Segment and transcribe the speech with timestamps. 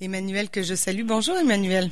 [0.00, 1.04] Emmanuel que je salue.
[1.04, 1.88] Bonjour Emmanuel.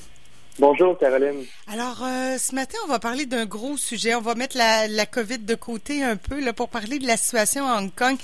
[0.59, 1.45] Bonjour Caroline.
[1.71, 4.15] Alors euh, ce matin, on va parler d'un gros sujet.
[4.15, 7.19] On va mettre la, la, COVID de côté un peu là pour parler de la
[7.19, 8.17] situation à Hong Kong.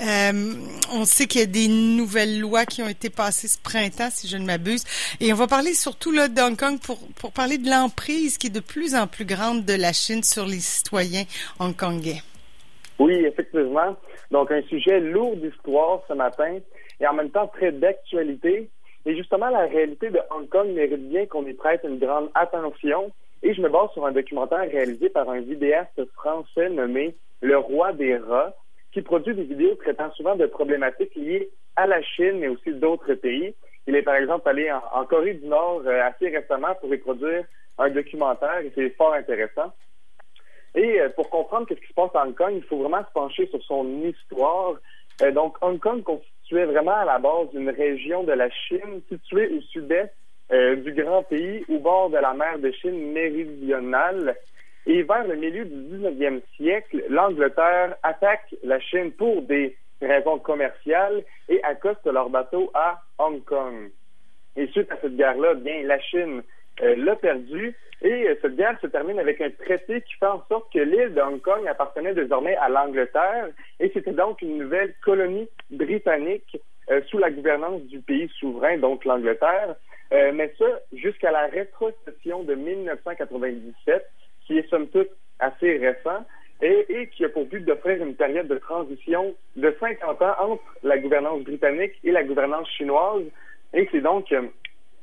[0.00, 0.54] Euh,
[0.92, 4.26] on sait qu'il y a des nouvelles lois qui ont été passées ce printemps, si
[4.26, 4.82] je ne m'abuse,
[5.20, 8.48] et on va parler surtout là de Hong Kong pour pour parler de l'emprise qui
[8.48, 11.24] est de plus en plus grande de la Chine sur les citoyens
[11.60, 12.22] hongkongais.
[12.98, 13.96] Oui, effectivement.
[14.32, 16.58] Donc un sujet lourd d'histoire ce matin
[16.98, 18.70] et en même temps très d'actualité
[19.06, 23.12] et justement, la réalité de Hong Kong mérite bien qu'on y prête une grande attention.
[23.44, 27.92] Et je me base sur un documentaire réalisé par un vidéaste français nommé Le Roi
[27.92, 28.52] des Rats,
[28.92, 33.14] qui produit des vidéos traitant souvent de problématiques liées à la Chine, mais aussi d'autres
[33.14, 33.54] pays.
[33.86, 37.44] Il est par exemple allé en, Corée du Nord euh, assez récemment pour y produire
[37.78, 39.72] un documentaire et c'est fort intéressant.
[40.74, 43.12] Et euh, pour comprendre ce qui se passe à Hong Kong, il faut vraiment se
[43.12, 44.74] pencher sur son histoire.
[45.22, 46.02] Euh, donc, Hong Kong
[46.42, 50.12] situé vraiment à la base d'une région de la Chine située au sud-est
[50.52, 54.36] euh, du grand pays, au bord de la mer de Chine méridionale.
[54.86, 61.24] Et vers le milieu du 19e siècle, l'Angleterre attaque la Chine pour des raisons commerciales
[61.48, 63.90] et accoste leurs bateaux à Hong Kong.
[64.56, 66.42] Et suite à cette guerre-là, bien, la Chine
[66.80, 70.72] l'a perdu et euh, cette guerre se termine avec un traité qui fait en sorte
[70.72, 73.48] que l'île de Hong Kong appartenait désormais à l'Angleterre
[73.80, 76.58] et c'était donc une nouvelle colonie britannique
[76.90, 79.76] euh, sous la gouvernance du pays souverain, donc l'Angleterre.
[80.12, 84.06] mais ça, jusqu'à la rétrocession de 1997,
[84.46, 86.24] qui est somme toute assez récent,
[86.62, 90.62] et, et qui a pour but d'offrir une période de transition de 50 ans entre
[90.82, 93.24] la gouvernance britannique et la gouvernance chinoise.
[93.74, 94.32] Et c'est donc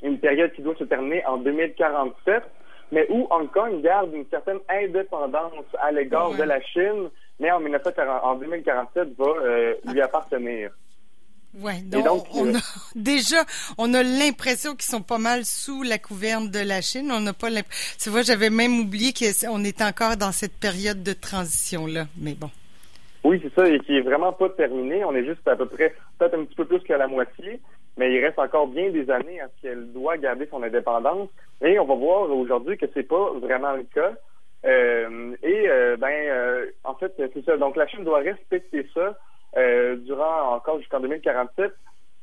[0.03, 2.43] une période qui doit se terminer en 2047,
[2.91, 7.09] mais où Hong Kong garde une certaine indépendance à l'égard de la Chine,
[7.39, 10.71] mais en, 1940, en 2047 va euh, lui appartenir.
[11.59, 12.61] Ouais, donc, on euh, a,
[12.95, 13.43] déjà,
[13.77, 17.11] on a l'impression qu'ils sont pas mal sous la couverne de la Chine.
[17.11, 17.97] On n'a pas l'impression.
[17.99, 22.49] Tu vois, j'avais même oublié qu'on est encore dans cette période de transition-là, mais bon.
[23.23, 25.05] Oui, c'est ça, et qui est vraiment pas terminé.
[25.05, 27.61] On est juste à peu près, peut-être un petit peu plus qu'à la moitié
[27.97, 31.29] mais il reste encore bien des années à ce qu'elle doit garder son indépendance.
[31.61, 34.13] Et on va voir aujourd'hui que c'est pas vraiment le cas.
[34.65, 37.57] Euh, et euh, ben, euh, en fait, c'est ça.
[37.57, 39.17] Donc la Chine doit respecter ça
[39.97, 41.71] durant encore jusqu'en 2047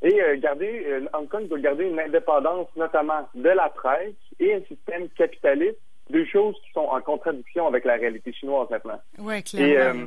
[0.02, 5.08] et garder Hong Kong doit garder une indépendance notamment de la presse et un système
[5.10, 5.78] capitaliste,
[6.08, 9.00] deux choses qui sont en contradiction avec la réalité chinoise maintenant.
[9.18, 10.06] Oui, clairement.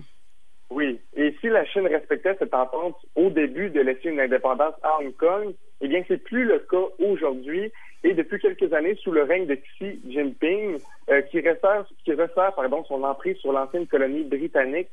[0.69, 0.99] Oui.
[1.15, 5.15] Et si la Chine respectait cette entente au début de laisser une indépendance à Hong
[5.15, 7.71] Kong, eh bien, c'est plus le cas aujourd'hui.
[8.03, 10.77] Et depuis quelques années, sous le règne de Xi Jinping,
[11.09, 12.11] euh, qui resserre, qui
[12.55, 14.89] pardon, son emprise sur l'ancienne colonie britannique.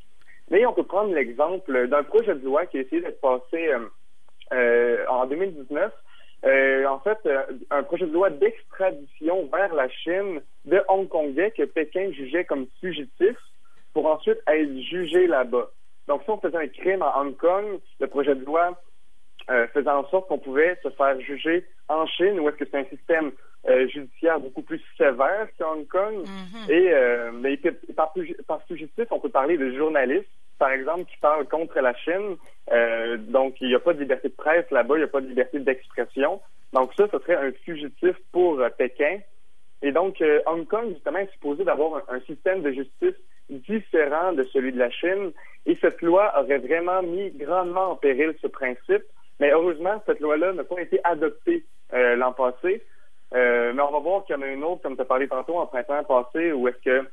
[0.51, 3.89] Mais on peut prendre l'exemple d'un projet de loi qui a essayé d'être passé euh,
[4.53, 5.93] euh, en 2019.
[6.87, 7.19] en fait,
[7.71, 13.37] un projet de loi d'extradition vers la Chine de Hongkongais que Pékin jugeait comme fugitif
[13.93, 15.71] pour ensuite être jugé là-bas.
[16.09, 18.77] Donc, si on faisait un crime à Hong Kong, le projet de loi
[19.49, 22.79] euh, faisait en sorte qu'on pouvait se faire juger en Chine, ou est-ce que c'est
[22.79, 23.31] un système
[23.69, 26.25] euh, judiciaire beaucoup plus sévère qu'à Hong Kong?
[26.25, 26.73] Mm-hmm.
[26.73, 27.57] Et euh, mais
[27.95, 28.13] par,
[28.47, 32.37] par fugitif, on peut parler de journalistes, par exemple, qui parlent contre la Chine.
[33.29, 35.29] Donc, il n'y a pas de liberté de presse là-bas, il n'y a pas de
[35.29, 36.41] liberté d'expression.
[36.73, 39.19] Donc, ça, ce serait un fugitif pour Pékin.
[39.83, 43.17] Et donc, Hong Kong, justement, est supposé d'avoir un système de justice
[43.51, 45.33] différent de celui de la Chine.
[45.67, 49.05] Et cette loi aurait vraiment mis grandement en péril ce principe.
[49.39, 52.83] Mais heureusement, cette loi-là n'a pas été adoptée euh, l'an passé.
[53.35, 55.29] Euh, mais on va voir qu'il y en a une autre, comme tu as parlé
[55.29, 57.07] tantôt, en printemps passé, où est-ce que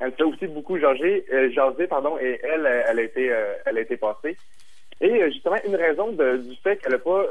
[0.00, 3.34] elle fait aussi beaucoup jaser, euh, pardon, et elle, elle a été,
[3.66, 4.36] elle a été passée.
[5.00, 7.24] Et justement, une raison du fait qu'elle n'a pas,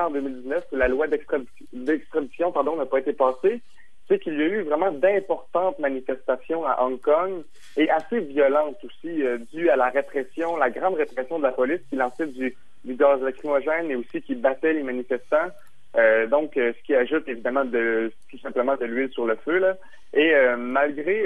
[0.00, 3.60] en 2019, la loi d'extradition, pardon, n'a pas été passée,
[4.08, 7.42] c'est qu'il y a eu vraiment d'importantes manifestations à Hong Kong
[7.76, 11.80] et assez violentes aussi, euh, dues à la répression, la grande répression de la police
[11.90, 15.48] qui lançait du, du gaz lacrymogène et aussi qui battait les manifestants.
[15.96, 19.58] Euh, donc, euh, ce qui ajoute évidemment de, tout simplement de l'huile sur le feu.
[19.58, 19.76] Là.
[20.14, 21.24] Et malgré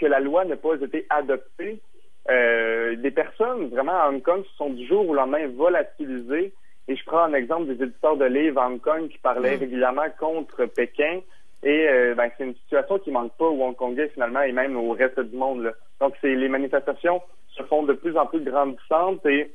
[0.00, 1.80] que la loi n'a pas été adoptée,
[2.26, 6.52] des personnes vraiment à Hong Kong se sont du jour au lendemain volatilisées.
[6.88, 9.60] Et je prends un exemple des éditeurs de livres à Hong Kong qui parlaient mm.
[9.60, 11.20] régulièrement contre Pékin.
[11.62, 14.92] Et euh, ben, c'est une situation qui manque pas aux Hongkongais finalement et même au
[14.92, 15.62] reste du monde.
[15.62, 15.72] Là.
[16.00, 19.52] Donc c'est les manifestations se font de plus en plus grandissantes et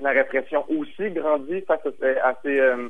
[0.00, 1.80] la répression aussi grandit face
[2.22, 2.88] à, ces, euh,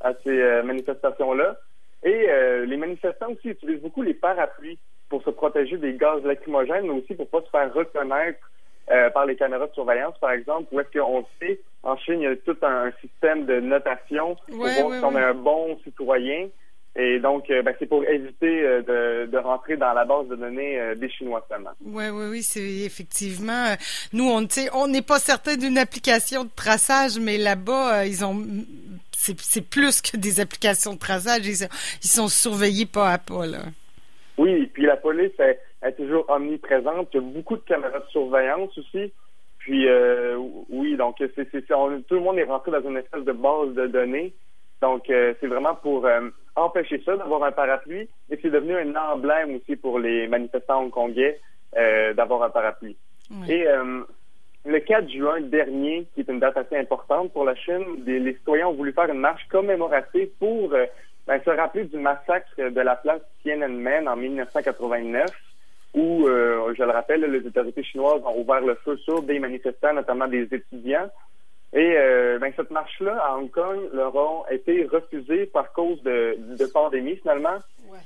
[0.00, 1.56] à ces euh, manifestations-là.
[2.04, 2.26] Et
[2.66, 4.76] les manifestants aussi utilisent beaucoup les parapluies
[5.08, 8.40] pour se protéger des gaz lacrymogènes, mais aussi pour pas se faire reconnaître
[9.14, 12.26] par les caméras de surveillance, par exemple, où est-ce qu'on sait en Chine, il y
[12.26, 16.48] a tout un, système de notation pour voir si on est un bon citoyen.
[16.94, 20.36] Et donc, euh, ben, c'est pour éviter euh, de, de, rentrer dans la base de
[20.36, 21.70] données euh, des Chinois seulement.
[21.82, 23.74] Oui, oui, oui, c'est effectivement.
[24.12, 28.36] nous, on on n'est pas certain d'une application de traçage, mais là-bas, ils ont
[29.12, 31.46] c'est plus que des applications de traçage.
[31.46, 31.66] Ils,
[32.02, 33.62] ils, sont surveillés pas à pas là.
[34.36, 37.08] Oui, puis la police est, est toujours omniprésente.
[37.14, 39.12] Il y a beaucoup de caméras de surveillance aussi.
[39.58, 39.86] Puis
[40.68, 44.34] oui, donc c'est, tout le monde est rentré dans une espèce de base de données.
[44.82, 46.06] Donc c'est vraiment pour
[46.56, 51.40] empêcher ça d'avoir un parapluie, et c'est devenu un emblème aussi pour les manifestants hongkongais
[51.76, 52.96] euh, d'avoir un parapluie.
[53.48, 54.02] Et euh,
[54.66, 58.68] le 4 juin dernier, qui est une date assez importante pour la Chine, les citoyens
[58.68, 60.84] ont voulu faire une marche commémorative pour euh,
[61.26, 65.30] ben, se rappeler du massacre de la place Tiananmen en 1989,
[65.94, 70.26] où, je le rappelle, les autorités chinoises ont ouvert le feu sur des manifestants, notamment
[70.26, 71.10] des étudiants.
[71.74, 76.36] Et euh, ben, cette marche-là à Hong Kong leur ont été refusée par cause de,
[76.38, 77.56] de pandémie finalement.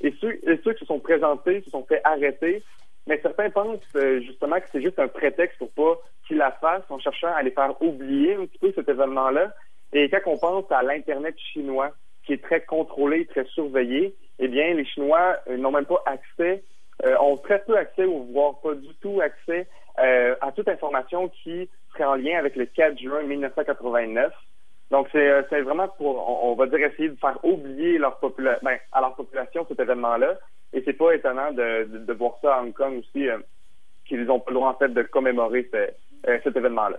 [0.02, 2.62] Et, ceux, et ceux qui se sont présentés se sont fait arrêter.
[3.06, 6.90] Mais certains pensent euh, justement que c'est juste un prétexte pour pas qu'ils la fassent
[6.90, 9.52] en cherchant à les faire oublier un petit peu cet événement-là.
[9.92, 11.92] Et quand on pense à l'Internet chinois,
[12.24, 16.62] qui est très contrôlé, très surveillé, eh bien, les Chinois euh, n'ont même pas accès,
[17.20, 19.66] ont très peu accès ou voire pas du tout accès
[19.96, 21.69] à toute information qui
[22.04, 24.32] en lien avec le 4 juin 1989.
[24.90, 28.78] Donc, euh, c'est vraiment pour, on, va dire, essayer de faire oublier leur population, ben,
[28.93, 30.38] à leur population cet événement-là.
[30.72, 33.38] Et c'est pas étonnant de, de, voir ça à Hong Kong aussi, euh,
[34.06, 36.99] qu'ils n'ont pas le droit, en fait, de commémorer euh, cet événement-là.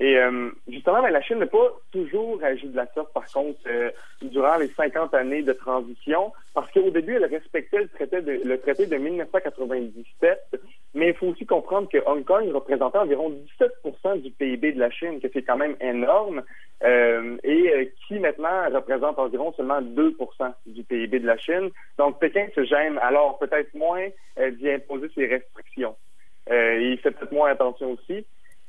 [0.00, 3.58] Et euh, justement, ben, la Chine n'a pas toujours agi de la sorte, par contre,
[3.66, 3.90] euh,
[4.22, 8.58] durant les 50 années de transition, parce qu'au début, elle respectait le traité de, le
[8.60, 10.60] traité de 1997,
[10.94, 14.90] mais il faut aussi comprendre que Hong Kong représentait environ 17 du PIB de la
[14.90, 16.42] Chine, que c'est quand même énorme,
[16.82, 20.16] euh, et qui maintenant représente environ seulement 2
[20.66, 21.70] du PIB de la Chine.
[21.98, 24.06] Donc, Pékin se gêne alors peut-être moins
[24.38, 25.94] d'y imposer ses restrictions.
[26.48, 28.24] il fait peut-être moins attention aussi.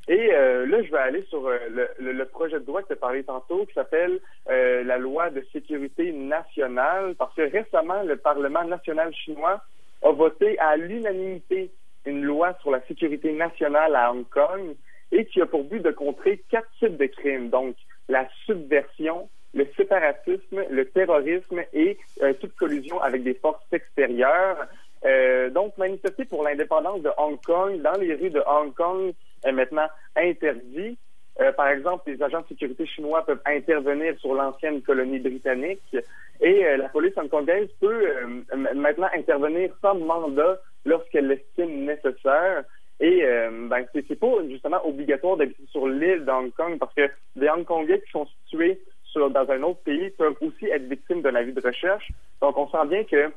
[0.09, 1.59] Et euh, là, je vais aller sur euh,
[2.00, 4.19] le, projet de loi que tu as parlé tantôt, qui s'appelle
[4.50, 9.61] euh, la loi de sécurité nationale, parce que récemment, le Parlement national chinois
[10.01, 11.69] a voté à l'unanimité
[12.07, 14.75] une loi sur la sécurité nationale à Hong Kong
[15.11, 17.75] et qui a pour but de contrer quatre types de crimes, donc
[18.07, 22.00] la subversion, le séparatisme, le terrorisme et
[22.39, 24.57] toute collusion avec des forces extérieures.
[25.51, 29.13] donc, manifester pour l'indépendance de Hong Kong dans les rues de Hong Kong
[29.44, 30.97] est maintenant interdit.
[31.39, 35.95] Euh, par exemple, les agents de sécurité chinois peuvent intervenir sur l'ancienne colonie britannique
[36.41, 42.63] et euh, la police hongkongaise peut euh, maintenant intervenir sans mandat lorsqu'elle l'estime nécessaire.
[43.01, 43.24] Et
[43.69, 48.12] ben, c'est pas justement obligatoire d'habiter sur l'île d'Hong Kong parce que des Hongkongais qui
[48.12, 48.77] sont situés
[49.15, 52.12] dans un autre pays peuvent aussi être victimes d'un avis de recherche.
[52.41, 53.31] Donc, on sent bien que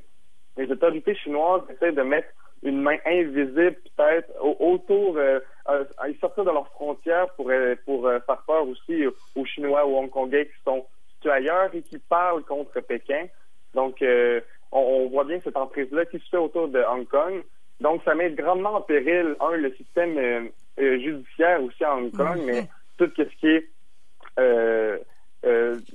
[0.56, 2.28] les autorités chinoises essaient de mettre
[2.62, 8.06] une main invisible peut-être autour, euh, euh, ils sortent de leurs frontières pour, euh, pour
[8.06, 9.05] euh, faire peur aussi
[9.35, 13.26] aux Chinois ou aux Hongkongais qui sont situés ailleurs et qui parlent contre Pékin.
[13.75, 14.05] Donc,
[14.70, 17.43] on, voit bien cette emprise-là qui se fait autour de Hong Kong.
[17.81, 22.69] Donc, ça met grandement en péril, un, le système judiciaire aussi à Hong Kong, mais
[22.99, 23.69] tout ce qui est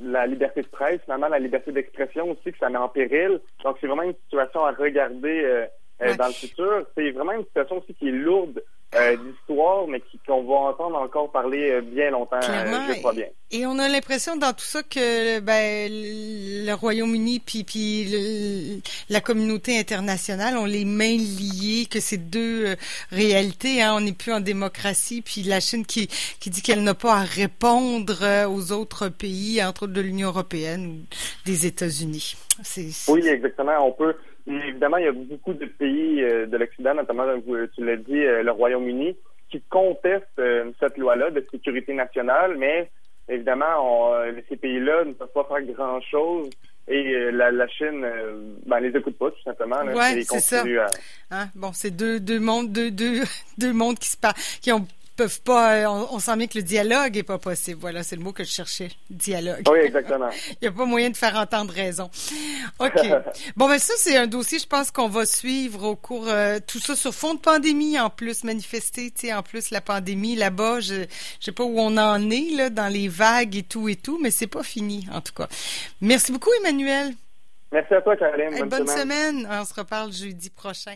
[0.01, 3.39] la liberté de presse, finalement la liberté d'expression aussi que ça met en péril.
[3.63, 5.65] Donc c'est vraiment une situation à regarder euh,
[5.99, 6.85] dans le futur.
[6.95, 8.61] C'est vraiment une situation aussi qui est lourde
[8.95, 13.27] euh, d'histoire, mais qu'on va entendre encore parler euh, bien longtemps, je crois bien.
[13.51, 19.77] Et on a l'impression dans tout ça que ben, le Royaume-Uni puis, puis la communauté
[19.77, 22.77] internationale ont les mains liées, que c'est deux
[23.11, 23.81] réalités.
[23.81, 23.95] Hein.
[23.97, 26.07] On n'est plus en démocratie, puis la Chine qui,
[26.39, 30.87] qui dit qu'elle n'a pas à répondre aux autres pays, entre autres de l'Union européenne
[30.87, 32.37] ou des États-Unis.
[33.09, 33.85] Oui, exactement.
[33.85, 34.15] On peut
[34.47, 37.25] évidemment, il y a beaucoup de pays euh, de l'Occident, notamment,
[37.75, 39.15] tu l'as dit, euh, le Royaume-Uni,
[39.49, 42.89] qui contestent euh, cette loi-là de sécurité nationale, mais
[43.29, 44.13] évidemment,
[44.47, 46.49] ces pays-là ne peuvent pas faire grand-chose.
[46.89, 48.07] Et la, Chine,
[48.65, 49.83] ben, les écoute pas tout simplement.
[49.83, 50.63] Là, ouais, c'est ça.
[51.31, 51.47] Hein?
[51.53, 53.23] Bon, c'est deux, deux mondes, deux, deux,
[53.57, 54.87] deux mondes qui se parlent, qui ont
[55.17, 55.73] peuvent pas.
[55.73, 57.79] Euh, on, sent bien que le dialogue est pas possible.
[57.81, 58.89] Voilà, c'est le mot que je cherchais.
[59.09, 59.63] Dialogue.
[59.69, 60.29] Oui, exactement.
[60.49, 62.09] Il n'y a pas moyen de faire entendre raison.
[62.79, 62.93] OK.
[63.57, 66.79] bon, ben ça, c'est un dossier, je pense qu'on va suivre au cours euh, tout
[66.79, 70.79] ça sur fond de pandémie en plus, manifester, tu sais, en plus la pandémie là-bas,
[70.79, 70.95] je,
[71.39, 74.19] je sais pas où on en est là dans les vagues et tout et tout,
[74.21, 75.47] mais c'est pas fini en tout cas.
[76.01, 77.13] Merci beaucoup, Emmanuel.
[77.71, 78.63] Merci à toi, Caroline.
[78.69, 79.47] bonne, semaine.
[79.49, 80.93] On se reparle jeudi prochain.